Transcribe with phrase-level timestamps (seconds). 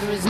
[0.00, 0.29] There is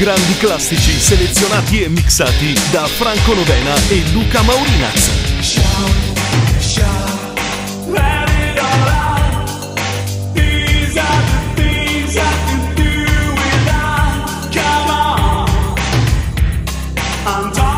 [0.00, 5.10] Grandi classici selezionati e mixati da Franco Novena e Luca Maurinaz.
[17.26, 17.69] I'm tired.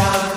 [0.00, 0.29] out.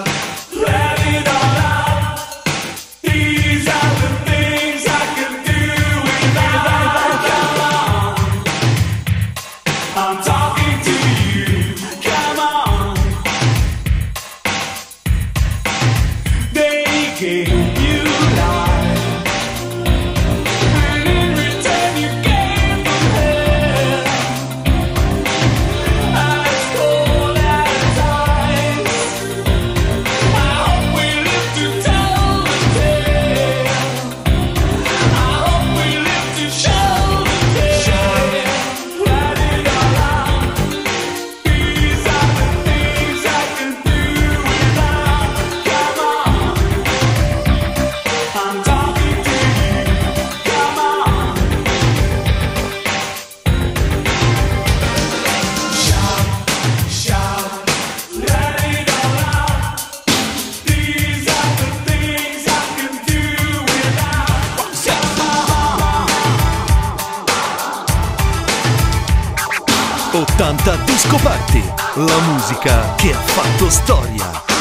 [71.13, 74.52] Scoparti, la musica che ha fatto storia.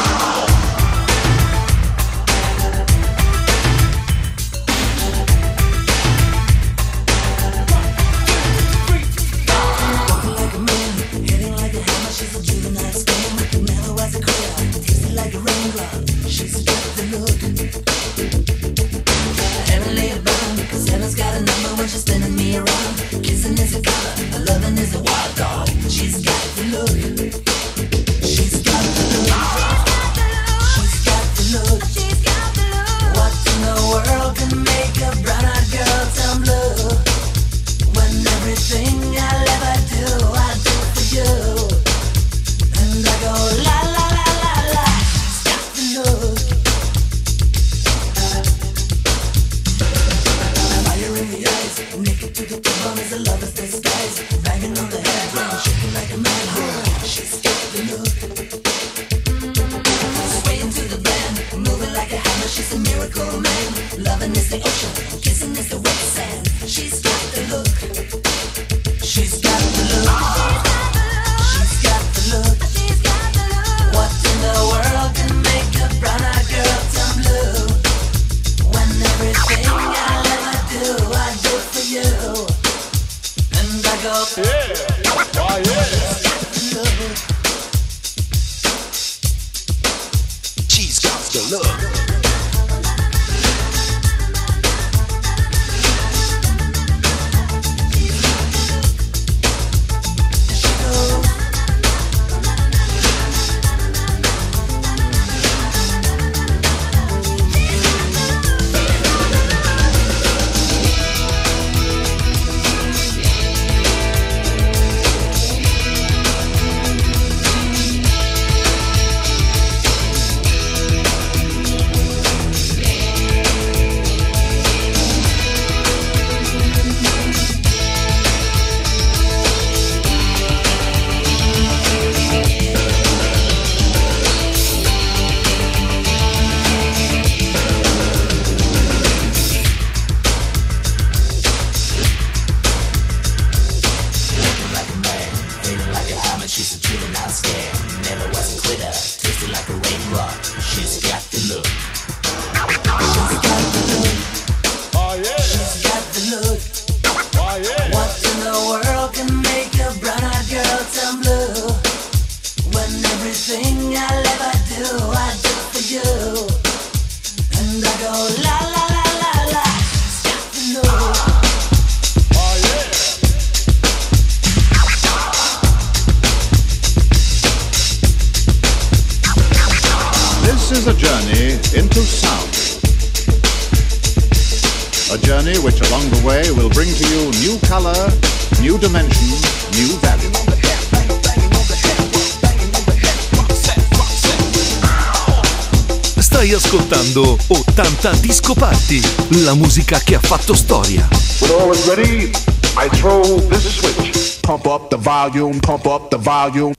[196.43, 198.99] Stai ascoltando 80 Disco Party,
[199.43, 201.07] la musica che ha fatto storia.
[201.39, 202.31] When all is ready,
[202.75, 204.39] I throw this switch.
[204.41, 206.73] Pump up the volume, pump up the volume.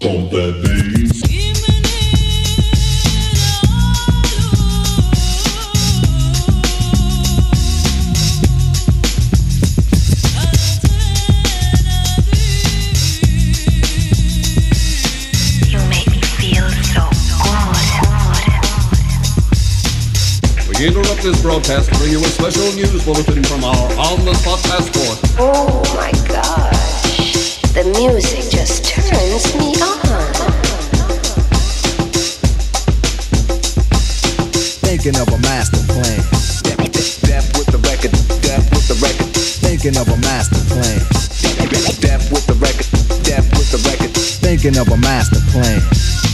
[0.00, 0.93] You
[21.24, 25.16] this broadcast to bring you a special news bulletin from our on-the-spot passport.
[25.40, 27.56] Oh my gosh.
[27.72, 30.04] The music just turns me on.
[34.84, 36.20] Thinking of a master plan.
[37.24, 38.12] Death with the record,
[38.44, 39.32] death with the record,
[39.64, 41.00] Thinking of a master plan.
[42.04, 42.86] death with the record,
[43.24, 44.12] death with the record.
[44.44, 45.80] Thinking of a master plan.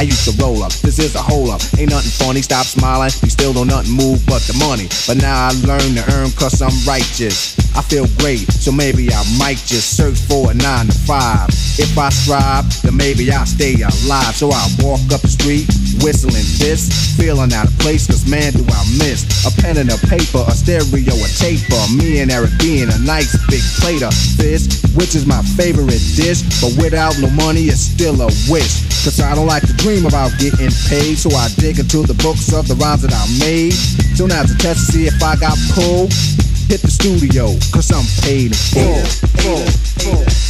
[0.00, 0.72] I used to roll up.
[0.80, 1.60] This is a hole up.
[1.78, 2.40] Ain't nothing funny.
[2.42, 3.10] Stop smiling.
[3.22, 4.88] You still don't nothing move but the money.
[5.06, 7.56] But now I learn to earn cause I'm righteous.
[7.76, 11.48] I feel great, so maybe I might just search for a nine to five.
[11.78, 14.34] If I strive, then maybe I'll stay alive.
[14.34, 15.70] So I walk up the street,
[16.02, 19.98] whistling this, feeling out of place, cause man do I miss a pen and a
[20.10, 21.78] paper, a stereo, a taper.
[21.94, 24.66] Me and Eric being a nice big plate of fish,
[24.98, 26.42] which is my favorite dish.
[26.60, 28.86] But without no money, is still a wish.
[29.02, 32.52] Cause I don't like to dream about getting paid, so I dig into the books
[32.52, 33.72] of the rhymes that I made.
[34.16, 36.12] So now to test to see if I got pulled.
[36.68, 39.02] Hit the studio, cause I'm paid in
[39.42, 40.49] full.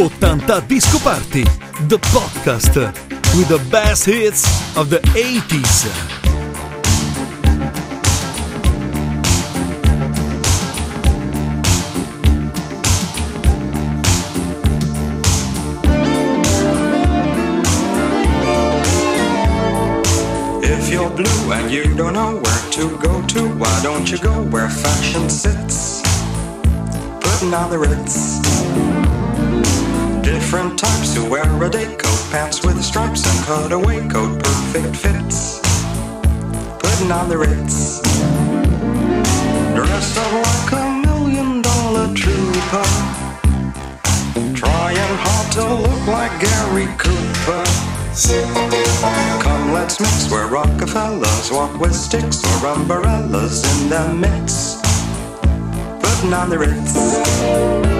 [0.00, 1.44] 80 Disco Party,
[1.88, 2.74] the podcast
[3.36, 5.84] with the best hits of the 80s.
[20.62, 24.44] If you're blue and you don't know where to go to, why don't you go
[24.44, 26.00] where fashion sits?
[27.20, 28.39] Putting on the ritz.
[30.30, 35.58] Different types who wear a day coat, pants with stripes and cutaway coat, perfect fits.
[36.78, 38.00] Putting on the ritz.
[39.74, 42.86] Dressed up like a million dollar trooper.
[44.54, 47.64] Trying hard to look like Gary Cooper.
[49.42, 54.80] Come, let's mix where Rockefellers walk with sticks or umbrellas in their midst.
[56.00, 57.99] Putting on the Ritz.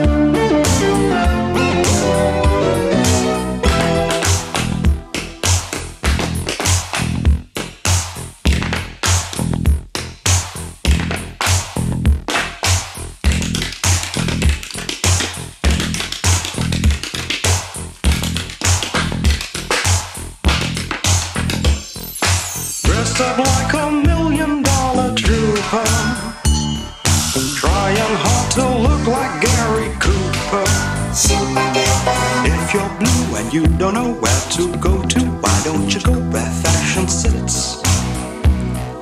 [33.53, 37.81] you don't know where to go to, why don't you go where fashion sits?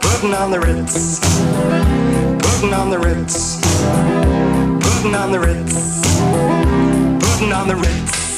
[0.02, 1.20] Putting on the Ritz.
[1.20, 3.62] Putting on the Ritz.
[4.82, 6.02] Putting on the Ritz.
[7.24, 8.29] Putting on the Ritz.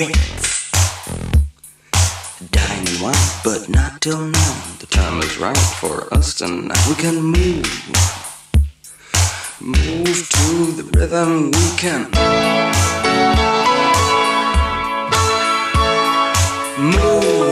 [0.00, 0.70] The Ritz.
[3.02, 4.54] Wine, but not till now.
[4.78, 6.86] The time is right for us tonight.
[6.88, 7.66] We can move.
[9.60, 12.10] Move to the rhythm we can.
[16.78, 17.49] Move.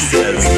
[0.00, 0.57] And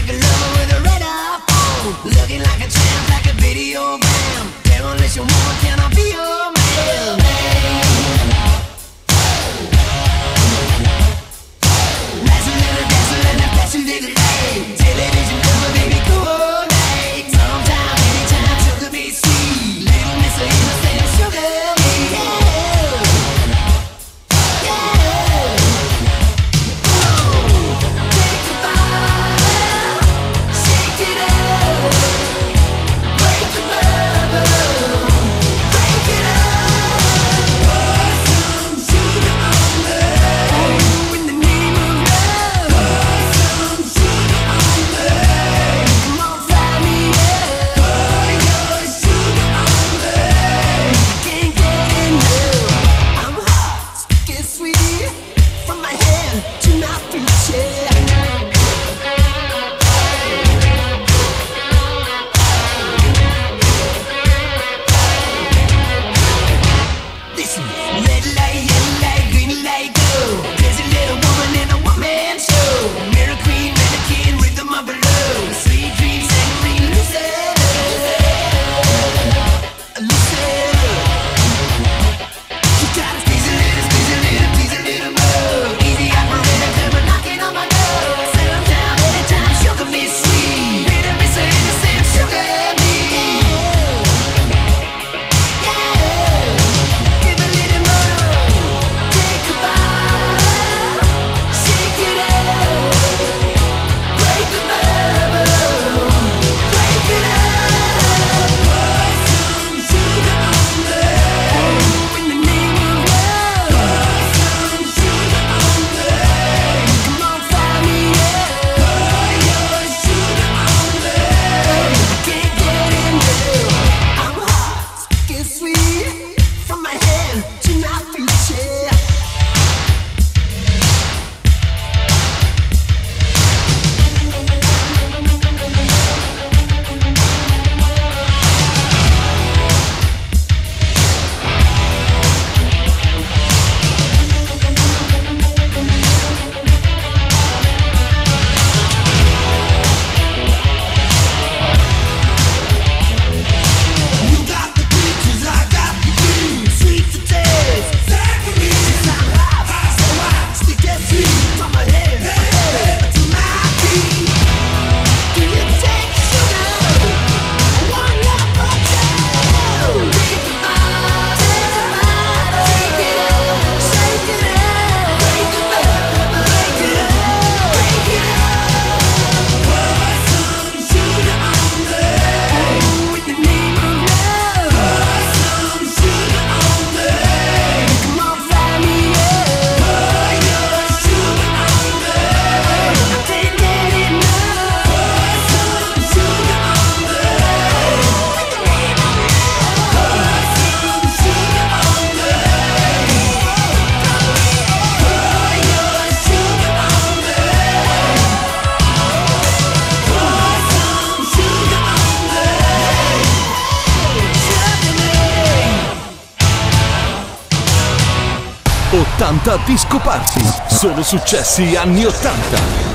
[219.31, 220.41] 80 Disco Party.
[220.67, 222.90] Sono successi anni 80.